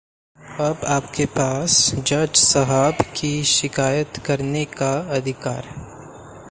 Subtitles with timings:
[0.61, 1.75] अब आपके पास
[1.97, 5.67] जज साहब की शिकायत करने का अधिकार